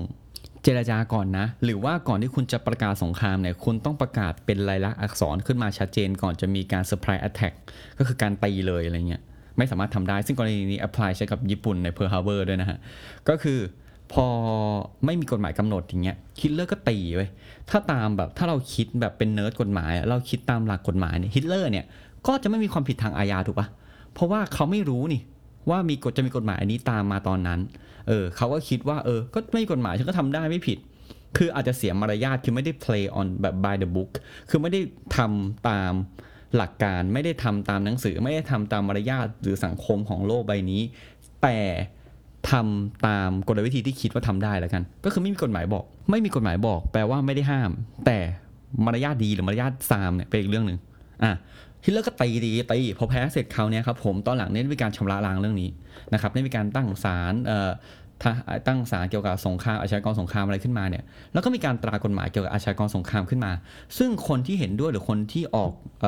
[0.63, 7.53] เจรจาก่อนนะ หรือว่าก่อนที่คุณจะประกาศสงครามเนี่ยคุณต้องประกาศเป็นลายลักษณ์อักษรขึ้นมาชัดเจนก่อนจะมีการ surprise attack
[7.97, 9.21] ก็คือการตีเลยอะไรเงี้ย
[9.57, 12.77] ไม่สามารถทำได้ ซึ่งกรณีนี้ apply ใช้กับญี่ปุ่นใน Pearl Harbor ด้วยนะฮะ
[13.29, 13.59] ก็คือ
[14.13, 14.25] พอ
[15.05, 17.29] ไม่มีกฎหมายกำหนดอย่างเงี้ยฮิตเลอร์ก็ตีเว้ย
[17.69, 21.85] ถ้าตามแบบถ้าเราคิดแบบเป็นเนิร์ดกฎหมาย เราคิดตามหลักกฎหมายเนี่ยฮิตเลอร์เนี่ย
[22.27, 23.67] ก็จะไม่มีความผิดทางอาญาถูกปะ
[24.13, 25.21] เพราะว่าเขาไม่รู้นี่
[25.69, 27.59] ว่ามีกฎจะมีกฎหมายอันนี้ตามมาตอนนั้น
[28.07, 30.77] เออเขาก็คิดว่าเออ ก็ไม่มีกฎหมายฉันก็ทำได้ไม่ผิด
[31.37, 34.11] คืออาจจะเสียมารยาทคือไม่ได้ play on แบบ by the book
[34.49, 34.81] คือไม่ได้
[35.17, 35.93] ทำตาม
[36.55, 40.81] หลักการไม่ได้ทำตามหนังสือ ไม่ได้ทำตามมารยาทหรือสังคมของโลกใบนี้
[41.43, 41.59] แต่
[42.51, 47.71] ทำตามกลวิธีที่คิดว่าทำได้แล้วกัน ก็คือไม่มีกฎหมายบอก ไม่มีกฎหมายบอก แปลว่าไม่ได้ห้าม
[48.05, 48.17] แต่
[48.85, 50.79] มารยาทดีหรือมารยาทซามเนี่ยเป็นอีกเรื่องหนึ่ง
[51.23, 51.31] อะ
[51.85, 55.69] ฮิตเลอร์ก็ตีตีตีพอแพ้เสร็จคราวเนี้ยครับผมตอนหลังเนี่ยมีการชำระล้างเรื่องนี้
[56.13, 57.33] นะครับได้มีการตั้งศาล
[58.67, 63.51] ตั้งศาลเกี่ยวกับสงครามอาชญากรสงครามอะไรขึ้นมาเนี่ยแล้วก็มีการตรากฎหมายเกี่ยวกับอาชญากรสงครามขึ้นมา
[63.97, 65.71] ซึ่งคนที่เห็นด้วยหรือคนที่ออก
[66.03, 66.05] อ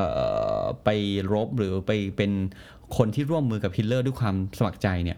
[0.61, 0.89] อไป
[1.33, 2.31] รบหรือไปเป็น
[2.97, 5.17] คนที่ร่วมมือกับฮิตเลอร์ด้วยความสมัครใจเนี่ย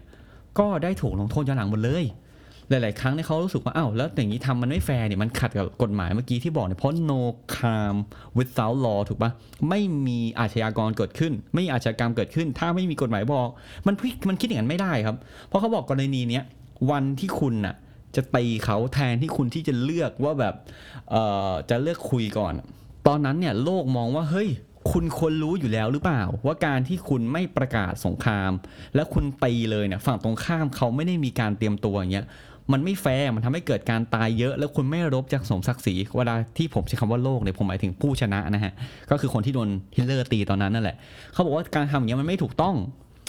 [0.58, 2.04] ก็ได้ถูกลงโทษย้อนหลังหมดเลย
[2.68, 7.20] หลาย ๆ ครั้งเนี่ยเขารู้สึกว่าอ้าวแล้วอย่างนี้ทำมันไม่แฟร์เนี่ยมันขัดกับกฎหมายเมื่อกี้ที่บอกเนี่ยเพราะ no
[7.54, 8.00] crime
[8.38, 9.30] without law ถูกปะ
[9.68, 13.48] ไม่มีอาชญากรเกิดขึ้น ไม่มีอาชญากรรมเกิดขึ้น ถ้าไม่มีกฎหมายบอก
[13.86, 13.94] มัน
[14.28, 15.16] มันคิดอย่างนั้นไม่ได้ครับ
[15.48, 16.44] เพราะเขาบอกกรณีเนี้ย
[16.90, 17.74] วันที่คุณน่ะ
[18.16, 20.54] จะตีเขาแทนที่คุณที่จะเลือกว่าแบบ
[21.10, 22.54] เอ่อจะเลือกคุยก่อน
[23.06, 24.50] ตอนนั้นเนี่ยโลกมองว่าเฮ้ย
[24.92, 28.52] คุณควรรู้อยู่แล้วหรือเปล่า ว่าการที่คุณไม่ประกาศสงคราม
[28.94, 32.26] และคุณตีเลยเนี่ยฝั่งตรงข้ามเขาไม่ได้มีการเตรียมตัวอย่างเงี้ย
[32.72, 38.72] มันไม่แฟร์มันทำให้เกิดการตายเยอะ แล้วคุณไม่รบอย่างสมศักดิ์ศรีเวลาที่ผมใช้คำว่าโลกเนี่ยผมหมายถึงผู้ชนะนะฮะ
[39.10, 40.96] ก็คือคนที่โดนฮิตเลอร์ตีตอนนั้นนั่นแหละ
[41.32, 42.74] เขาบอกว่าการทำอย่างเงี้ยมันไม่ถูกต้อง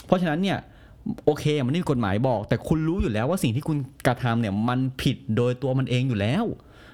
[0.06, 0.58] เพราะฉะนั้นเนี่ย
[1.24, 6.44] โอเคมันไม่มีกฎหมายบอก แต่คุณรู้อยู่แล้วว่าสิ่งที่คุณกระทำเนี่ยมันผิดโดยตัวมันเองอยู่แล้ว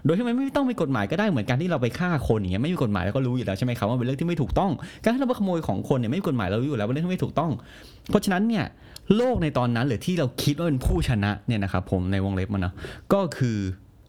[0.04, 4.70] โดยที่มันไม่ต้องมีกฎหมายก็ได้เหมือนการที่เราไปฆ่าคนอย่างเงี้ยไม่มีกฎหมายเราก็รู้อยู่แล้วใช่ไหมครับว่าเป็นเรื่องที่ไม่ถูกต้อง
[5.02, 7.50] การที่เราไปขโมยของคนเนี่ยไม่มีกฎหมายเรารู้อยู่แล้วว่าเป็นเรื่องที่ไม่ถูกต้อง
[8.10, 8.64] เพราะฉะนั้นเนี่ย
[9.16, 12.74] โลกในตอนนั้นหรือที่เราคิดว่าเป็นผู้ชนะเนี่ยนะครับผมในวงเล็บมันเนาะ
[13.12, 13.56] ก็คือ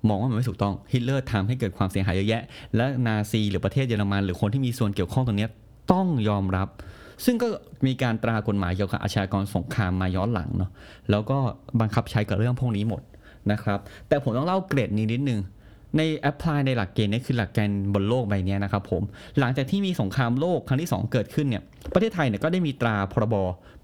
[0.07, 2.41] มองว่ามันไม่ถูกต้องฮิตเลอร์ทำให้เกิดความเสียหายเยอะแยะ
[2.75, 5.47] และนาซีหรือประเทศเยอรมัน หรือคนที่มีส่วนเกี่ยวข้องตรงนี้
[5.91, 6.67] ต้องยอมรับ
[7.25, 7.47] ซึ่งก็
[7.85, 10.71] มีการตรากฎหมายเกี่ยวกับอาชญากรสงครามมาย้อนหลังเนาะ
[11.11, 11.37] แล้วก็
[11.79, 13.01] บังคับใช้กับเรื่องพวกนี้หมด
[13.51, 15.39] นะครับ แต่ผมต้องเล่าเกร็ดนี้นิดนึง
[15.97, 19.01] ใน apply ในหลักเกณฑ์นี้คือหลักเกณฑ์บนโลกใบนี้นะครับผม
[19.39, 23.35] หลังจากที่มีสงครามโลกครั้งที่ 2 เกิดขึ้นเนี่ย ประเทศไทยเนี่ยก็ได้มีตราพรบ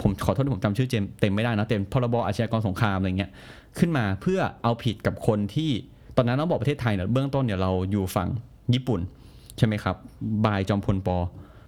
[0.01, 3.31] ผมขอโทษที่ผมจำชื่อเจมเต็มไม่ได้นะเต็มพรบอาชญากรสงครามอะไรเงี้ย
[3.79, 5.69] ขึ้นมาเพื่อเอาผิดกับคนที่
[6.17, 8.29] ตอนนั้นต้องบอกประเทศไทยเนี่ยเบื้องต้นเนี่ยเราอยู่ฝั่ง
[8.73, 8.99] ญี่ปุ่น
[9.57, 9.95] ใช่ไหมครับ
[10.45, 11.17] by จอมพลปอ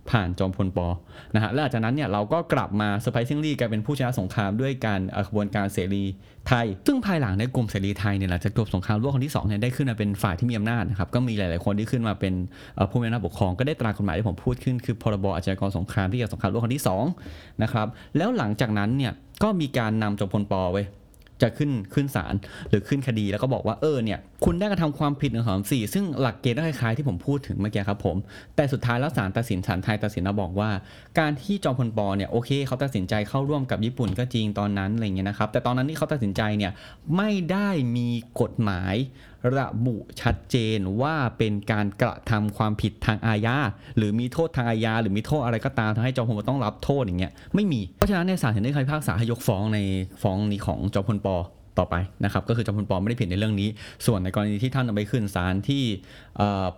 [0.09, 0.87] ผ่านจอมพลปอ
[1.35, 6.03] นะฮะและหลังจากนั้นเนี่ยเราก็กลับมา surprisingly กลายเป็นผู้ชนะสงครามด้วยการเอ่อขบวนการเสรี
[6.47, 12.33] ไทย ซึ่งภายหลังในกลุ่มเสรีไทยเนี่ยหลังจากจบสงครามโลกครั้งที่สองเนี่ยได้ขึ้นมาเป็นฝ่ายที่มีอำนาจนะครับก็มีหลาย ๆ คนที่ขึ้นมาเป็น
[12.89, 17.03] ผู้มีอำนาจปกครองก็ได้ตรากฎหมายที่ผมพูดขึ้นคือพรบอาชญากรสงครามที่เกี่ยวกับสงครามโลกครั้งที่สอง
[17.63, 17.87] นะครับ
[18.17, 20.83] แล้วหลังจากนั้นเนี่ยก็มีการนำจอมพลปอไว้
[21.41, 22.33] จะขึ้นขึ้นศาล
[22.69, 28.17] หรือขึ้นคดีแล้วก็บอกว่าเออเนี่ยคุณได้กระทำความผิดหนึ่งสองสี่ซึ่งหลักเกณฑ์ก็คล้ายๆที่ผมพูดถึงเมื่อกี้ครับผม
[28.55, 30.69] แต่สุดท้ายแล้วศาลตัดสินศาลไทยตัดสินมาบอกว่า
[31.19, 36.71] การที่จอมพลปอเนี่ยโอเคเขาตัดสินใจเข้าร่วมกับญี่ปุ่นก็จริงตอนนั้นอะไรเงี้ยนะครับแต่ตอนนั้นที่เขาตัดสินใจเนี่ย
[37.17, 38.07] ไม่ได้มี
[38.41, 38.95] กฎหมาย
[39.57, 43.57] ระบุชัดเจนว่าเป็นการกระทำความผิดทางอาญา
[43.97, 49.79] หรือมีโทษทางอาญาหรือมีโทษอะไรก็ตามทำให้จอมพลต้องรับโทษอย่างเงี้ยไม่มีเพราะฉะนั้นในศาลเห็นได้คำพิพากษาให้ยกฟ้องใน
[50.21, 51.27] ฟ้องนี้ของจอมพลป
[51.79, 53.69] ต่อไปนะครับก็คือจอมพลปอไม่ได้ผิดในเรื่องนี้
[54.05, 55.83] ส่วนในกรณีที่ท่านเอาไปขึ้นศาลที่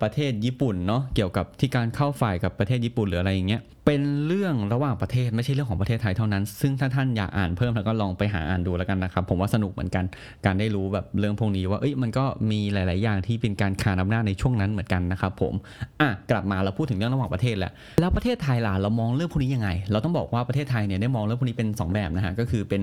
[0.02, 10.06] ประเทศญี่ปุ่นเนาะเกี่ยวกับที่การเข้าฝ่ายกับประเทศญี่ปุ่นหรืออะไรอย่างเงี้ยเป็นเรื่องระหว่างประเทศไม่ใช่เรื่องของประเทศไทยเท่านั้น ซึ่งถ้าท่านอยากอ่านเพิ่มแล้วก็ลองไปหาอ่านดูแล้วกันนะครับผมว่าสนุกเหมือนกัน
[10.46, 15.54] การได้รู้แบบเรื่องพวกนี้ว่าเอ้ยมันก็มีหลาย ๆ อย่างที่เป็นการคานอำนาจในช่วงนั้นเหมือนกันนะครับผม
[16.02, 22.82] อะกลับมาเราพูดถึงเรื่องระหว่างประเทศแหล้วแล้วประเทศไทยล่ะเรามองเรื่องพวกนี้ยังไง เราต้องบอกว่าประเทศไทยเนี่ยได้มองเรื่องพวกนี้เป็นสองแบบนะฮะก็คือเป็น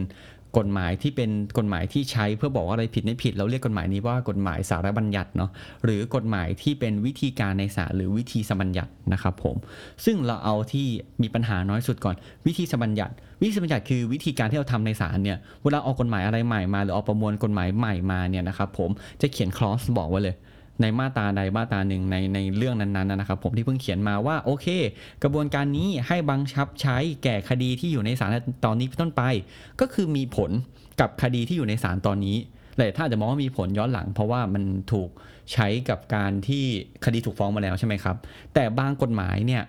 [0.59, 5.51] กฎหมายที่เป็นกฎหมายที่ใช้เพื่อบอกว่าอะไรผิดไม่ผิด เราเรียกกฎหมายนี้ว่ากฎหมายสารบัญญัติเนาะ
[5.85, 9.57] หรือกฎหมายที่เป็นวิธีการในศาลหรือวิธีสมัญญัตินะครับผม
[10.05, 10.87] ซึ่งเราเอาที่
[11.23, 20.37] มีปัญหาน้อยสุดก่อน วิธีสมัญญัติ วิธีสมัญญัติคือวิธีการที่เราทำในศาลเนี่ยเวลาออกกฎหมายอะไรใหม่มา หรือออกประมวลกฎหมายใหม่มาเนี่ยนะครับผมจะเขียนคลอสบอกไว้เลย
[20.83, 24.67] ในมาตราใดมาตราหนึ่งในในเรื่องนั้นๆนะครับ ผมที่เพิ่งเขียนมาว่าโอเค
[25.23, 28.31] กระบวนการนี้ให้บังคับใช้แก่คดีที่อยู่ในศาล
[28.65, 29.23] ตอนนี้ต้นไป
[29.81, 30.51] ก็คือมีผล
[31.01, 32.37] กับคดีที่อยู่ในศาลตอนนี้
[32.79, 35.11] แต่ถ้าจจะมองว่ามีผลย้อนหลัง เพราะว่ามันถูก
[35.53, 36.65] ใช้กับการที่
[37.05, 38.17] คดีถูกฟ้องมาแล้วใช่ไหมครับ
[38.55, 39.63] แต่บางกฎหมายเนี่ย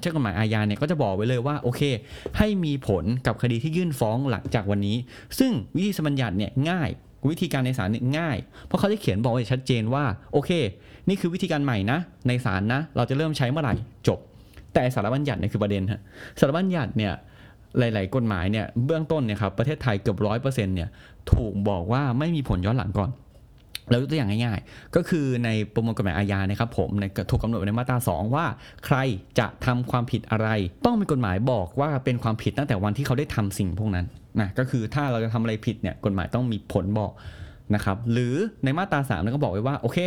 [0.00, 1.82] เช่นกฎหมายอาญาเนี่ยก็จะบอกไว้เลยว่าโอเค
[2.38, 4.96] ให้มีผลกับคดีที่ยื่นฟ้องหลังจากวันนี้
[5.38, 6.90] ซึ่งวิธีสมัญญัติเนี่ยง่าย
[7.28, 10.50] วิธีการในศาลง่าย เพราะเขาจะเขียนบอกไว้ชัดเจนว่า โอเค
[11.08, 13.74] นี่คือวิธีการใหม่นะ ในศาลนะ เราจะเริ่มใช้เมื่อไหร่
[14.08, 14.18] จบ
[14.74, 16.00] แต่สารบัญญัติเนี่ยคือประเด็นฮะ
[16.40, 17.12] สารบัญญัติเนี่ย
[17.78, 20.88] หลาย ๆ กฎหมายเนี่ยเบื้องต้นเนี่ยครับประเทศไทยเกือบร้อยเปอร์เซ็นต์เนี่ย
[21.32, 23.10] ถูกบอกว่าไม่มีผลย้อนหลังก่อน
[23.90, 28.46] แล้วยกตัวอย่างง่ายๆ ก็คือในประมวลกฎหมายอาญานะครับผมในถูกกำหนดในมาตรา 2 ว่า
[28.86, 28.96] ใคร
[29.38, 30.48] จะทำความผิดอะไร
[30.86, 34.06] ต้องมีกฎหมายบอกว่าเป็นความผิดตั้งแต่วันที่เขาได้ทำสิ่งพวกนั้น
[34.40, 37.12] นะก็คือถ้าเราจะทำอะไรผิดเนี่ยกฎหมายต้องมีผลบอก
[37.74, 39.98] นะครับหรือในมาตรา3เนี่ยก็บอกไว้ว่าโอเค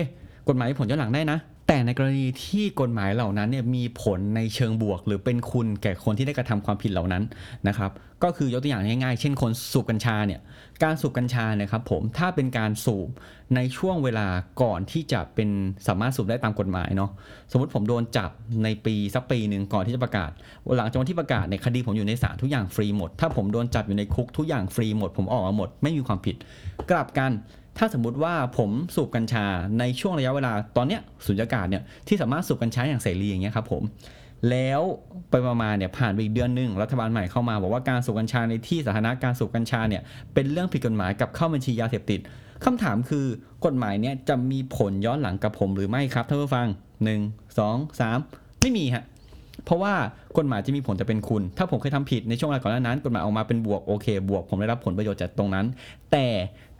[0.48, 1.40] กฎหมายมีผลย้อนหลังได้นะ
[1.74, 7.24] แต่ในกรณีที่กฎหมายเหล่านั้นเนี่ยมีผลในเชิงบวก หรือเป็นคุณแก่คนที่ได้กระทำความผิดเหล่านั้น
[7.68, 7.92] นะครับ
[8.24, 10.40] ก็คือยกตัวอย่างง่ายๆ เช่นคนสูบกัญชาเนี่ย
[10.84, 13.10] การสูบกัญชาเนี่ยครับผมถ้าเป็นการสูบ
[13.56, 14.28] ในช่วงเวลา
[14.62, 15.50] ก่อนที่จะเป็น
[15.88, 17.12] สามารถสูบได้ตามกฎหมายเนาะ
[17.52, 18.30] สมมติผมโดนจับ
[18.64, 20.32] ในปีสักปีหนึ่งก่อนที่จะประกาศ
[20.78, 26.36] หลังจากวันที่ประกาศเนี่ยคดีผมอยู่ในศาลทุกอย่างฟรีหมด ถ้าผมโดนจับอยู่ในคุกทุกอย่างฟรีหมด ผมออกมาหมด ไม่มีความผิด
[26.92, 27.32] กลับกัน
[27.78, 29.46] ถ้าสมมุติว่าผมสูบกัญชา
[29.80, 33.84] ในช่วงระยะเวลาตอนเนี้ยสุญญากาศเนี่ยที่สามารถสูบกัญชาอย่างเสรีอย่างเงี้ยครับผม
[34.50, 34.82] แล้ว
[35.30, 40.02] ไปมาเนี่ยผ่านไปอีกเดือนหนึ่งรัฐบาลใหม่เข้ามาบอกว่าการสูบกัญชาในที่สาธารณะการสูบกัญชาเนี่ย
[40.34, 42.20] เป็นเรื่องผิดกฎหมายกับเข้าบัญชียาเสพติด
[42.66, 43.26] คำถามคือ
[43.66, 46.68] กฎหมายเนี่ยจะมีผลย้อนหลังกับผมหรือไม่ครับท่านผู้ฟัง
[47.08, 49.04] 1 2 3 ไม่มีฮะ
[49.66, 49.94] เพราะว่า
[50.38, 55.66] กฎหมายจะมีผลจะเป็นคุณ ถ้าผมเคยทำผิดในช่วงเวลาก่อนหน้านั้นกฎหมายออกมาเป็นบวกโอเค บวกผมได้รับผลประโยชน์จากตรงนั้น
[56.12, 56.28] แต่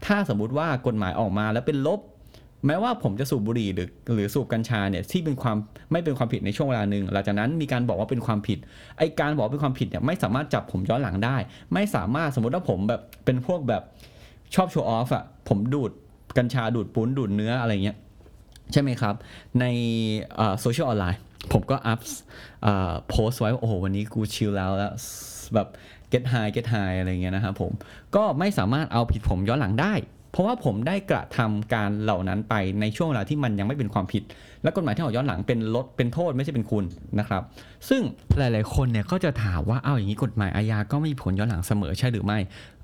[0.06, 2.00] ถ้าสมมุติว่ากฎหมายออกมาแล้วเป็นลบ
[2.68, 5.58] แม้ว่าผมจะสูบบุหรี่หรือหรือสูบกัญชาเนี่ยที่เป็นความ
[5.92, 8.58] ไม่เป็นความผิดในช่วงเวลาหนึ่งหลังจากนั้นมีการบอกว่าเป็นความผิด
[8.98, 11.38] ไอการบอกเป็นความผิดเนี่ยไม่สามารถจับผมย้อนหลังได้
[11.74, 13.82] ไม่สามารถสมมติว่าผมแบบเป็นพวกแบบ
[14.56, 15.92] ชอบโชว์ออฟอะผมดูด
[16.38, 17.98] กัญชาดูดปุ้นดูดเนื้ออะไรเงี้ย
[18.72, 19.16] ใช่ไหมครับ
[19.60, 19.66] ใน
[20.60, 21.20] โซเชียลออนไลน์
[21.52, 22.00] ผมก็อัพ
[23.10, 24.94] โพสไว้ว่าโอ้โหวันนี้กูชิลแล้วแล้ว
[25.56, 25.68] แบบ
[26.12, 27.72] get high get high อะไรเงี้ยนะครับผม
[28.16, 29.94] ก็ไม่สามารถเอาผิดผมย้อนหลังได้
[30.32, 34.24] เพราะว่าผมได้กระทำการเหล่านั้นไปในช่วงเวลาที่มันยังไม่เป็นความผิด
[34.64, 36.86] และกฎหมายที่ออกย้อนหลังเป็นลดเป็นโทษไม่ใช่เป็นคุณ
[37.20, 37.42] นะครับ
[37.90, 38.02] ซึ่ง
[38.38, 42.38] หลาย ๆ คนเนี่ยก็จะถามว่าเอาอย่างนี้กฎหมายอาญาก็ไม่มีผลย้อนหลังเสมอใช่หรือไม่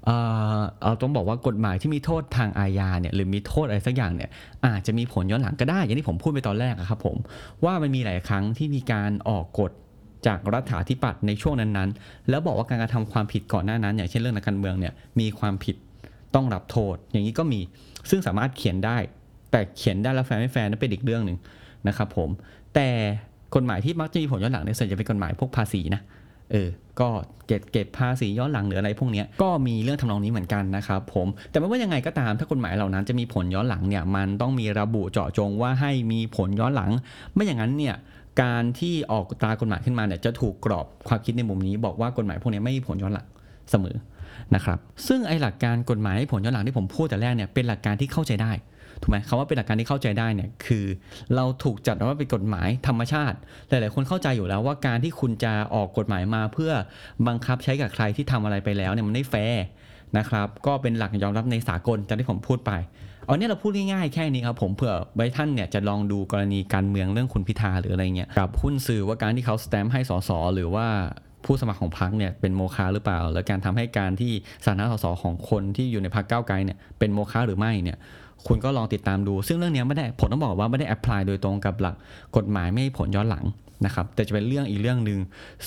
[0.06, 0.10] เอ
[0.58, 4.30] อเราต้องบอกว่ากฎหมายที่มีโทษทางอาญาเนี่ยหรือมีโทษอะไรสักอย่างเนี่ย
[4.66, 7.18] อาจจะมีผลย้อนหลังก็ได้ อย่างที่ผมพูดไปตอนแรกอะครับผม
[7.66, 9.72] ว่ามันมีหลายครั้งที่มีการออกกฎ
[10.28, 15.76] จากรัฐาธิปัตย์ในช่วงนั้นๆ แล้วบอกว่าการกระทำความผิดก่อนหน้านั้น อย่างเช่นเรื่องนัการเมืองเนี่ยมีความผิด
[16.36, 17.60] ต้องรับโทษ อย่างนี้ก็มี
[18.10, 18.98] ซึ่งสามารถเขียนได้
[19.52, 21.38] แต่เขียนได้แล้วแฟร์ไม่แฟร์นั่นเป็นอีกเรื่องหนึ่ง
[21.88, 22.30] นะครับผม
[22.76, 22.90] แต่
[23.56, 26.02] กฎหมายที่มักจะมีผลย้อนหลังเนี่ยส่วนใหญ่เป็นกฎหมายพวกภาษีนะ
[26.52, 27.10] เออก็
[27.48, 36.92] เก็บเก็บภาษีย้อนหลังหรืออะไรพวกนี้ก็มีเรื่องทำนองนี้เหมือนกันนะครับผมแต่ไม่ว่ายังไงก็ตามถ้ากฎหมายเหล่านั้นจะมีผลย้อนหลังเนี่ยมันต้องมีระบุเจาะจงว่าให้มีผลย้อนหลัง
[37.34, 37.96] ไม่อย่างนั้นเนี่ย
[38.42, 43.28] การที่ออกตรากฎหมายขึ้นมาเนี่ยจะถูกกรอบความคิดในมุมนี้ บอกว่ากฎหมายพวกนี้ไม่มีผลย้อนหลัง
[43.72, 43.96] เสมอ
[44.56, 48.52] นะครับซึ่งไอหลักการกฎหมายให้ผลย้อนหลังที่ผมพูดแต่แรกเนี่ยเป็นหลักการที่เข้าใจได้
[49.02, 50.86] ถูกไหมคำว่าเป็นหลักการที่เข้าใจได้เนี่ยคือ
[51.36, 53.38] เราถูกจัดว่าเป็นกฎหมายธรรมชาติ
[53.70, 56.72] หลายๆคนเข้าใจอยู่แล้วว่าการที่คุณจะออกกฎหมายมาเพื่อ
[57.28, 59.64] บังคับใช้กับใครที่ทำอะไรไปแล้วเนี่ยมันไม่แฟร์
[60.18, 62.72] นะครับ ก็เป็นหลักยอมรับในสากลจากที่ผมพูดไป
[63.26, 70.88] เอาเนี่ยเราพูดง่ายๆแค่นี้ครับผมเผื่อไว้ท่านเนี่ยจะลองดูกรณีการเมืองเรื่องคุณพิธาหรืออะไรเงี้ยกับหุ้นสื่อว่าการที่เขาสแตมป์ให้สสหรือว่า
[71.46, 74.32] ผู้สมัครของพรรคเนี่ยเป็นโมฆะหรือเปล่า แล้วการทำให้การที่
[74.64, 77.98] สถานะสสของคนที่อยู่ในพรรคก้าวไกลเนี่ยเป็นโมฆะหรือไม่เนี่ย
[78.48, 81.96] คุณก็ลองติดตามดู ซึ่งเรื่องนี้ไม่ได้ผมต้องบอกว่าไม่ได้แอพพลายโดยตรงกับหลัก
[82.36, 83.46] กฎหมายไม่ให้ผลย้อนหลัง
[83.86, 85.20] นะครับแต่จะเป็นเรื่องอีกเรื่องหนึ่ง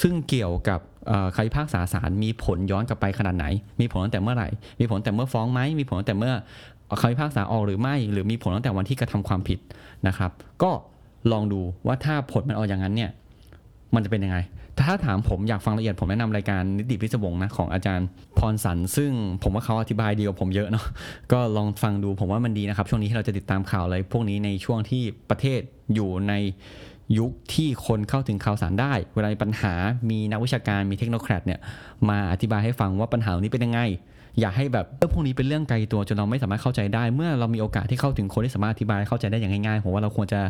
[0.03, 3.47] ซึ่งเกี่ยวกับเอ่อคำพิพากษาศาลมีผลย้อนกลับไปขนาดไหน
[3.81, 4.49] มีผลตั้งแต่เมื่อไหร่
[4.81, 6.35] มีผลตั้งแต่เมื่อฟ้องไหมมีผลตั้งแต่เมื่อ
[7.01, 9.59] คำพิพากษาออกหรือไม่ หรือมีผลตั้งแต่วันที่กระทำความผิด
[10.07, 10.31] นะครับ
[10.63, 10.71] ก็
[11.33, 13.11] ลองดูว่าถ้าผลมันออกอย่างนั้นเนี่ย
[13.95, 14.39] มันจะเป็นยังไง
[14.87, 18.07] ถ้าถามผมอยากฟังละเอียดผมแนะนำรายการนิติพิศวงนะของอาจารย์
[18.39, 20.87] พรสันซึ่งผมว่าเขาอธิบายดีกว่าผมเยอะเนาะ
[21.33, 25.61] ก็ลองฟังดูผมว่ามันดีนะครับ ช่วงนี้ที่เราจะติดตามข่าวอะไรพวกนี้ในช่วงที่ประเทศ
[25.95, 26.35] อยู่ใน
[27.19, 29.73] ยุคที่คนเข้าถึงข่าวสารได้ เวลามีปัญหา
[30.11, 31.61] มีนักวิชาการมีเทคโนแครดเนี่ย
[32.09, 33.81] มาอธิบายให้ฟังว่าปัญหานี้เป็นยังไง
[34.41, 40.41] อย่าให้แบบเรื่องพวกนี้เป็นเรื่องไกลตัวจนเราไม่สามารถเข้าใจได้ เมื่อเรามีโอกาสที่เข้าถึงคนที่สามารถอธิบายเข้าใจได้อย่างง่ายๆผมว่าเราควรจะ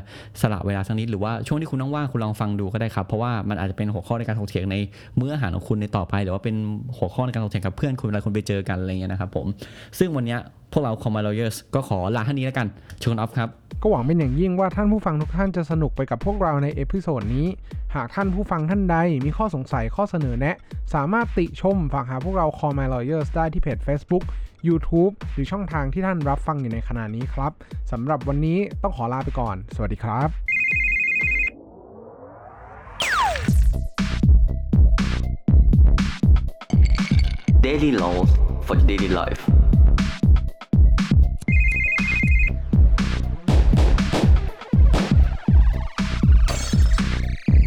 [0.40, 4.76] สละเวลาสักนิดหรือว่าช่วงที่คุณว่างๆคุณลองฟังดูก็ได้ครับ เพราะว่ามันอาจจะเป็นหัวข้อในการถกเถียงใน
[5.16, 6.56] มื้ออาหารของคุณในต่อไป หรือว่าเป็น
[6.96, 9.46] หัวข้อในการถกเถียงกับเพื่อนคุณเวลาคุณไปเจอกันอะไรเงี้ยนะครับผม
[9.98, 10.40] ซึ่งวันเนี้ย
[10.72, 12.66] พวกเรา c o m m a Lawyers ก็ขอลาเท่านี้แล้วกัน
[13.02, 13.48] sign off ครับ
[13.82, 17.46] ก็หวังเป็นอย่างยิ่งว่าท่านผู้ฟังทุกท่านจะสนุกไปกับพวกเราใน episode นี้
[17.94, 20.56] หากท่านผู้ฟังท่านใดมีข้อสงสัยข้อเสนอแนะ
[20.94, 24.24] สามารถติชมฝากหาพวกเรา Call My Lawyers ได้ที่เพจ Facebook
[24.68, 27.52] YouTube หรือช่องทางที่ท่านรับฟังอยู่ในขณะนี้ครับ
[27.92, 30.28] สำหรับวันนี้ต้องขอลาไปก่อน สวัสดีครับ
[37.66, 38.30] Daily Laws
[38.66, 39.42] for Daily Life